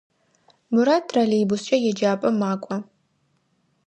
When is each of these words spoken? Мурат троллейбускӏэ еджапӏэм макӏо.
Мурат 0.71 1.03
троллейбускӏэ 1.07 1.77
еджапӏэм 1.89 2.35
макӏо. 2.41 2.75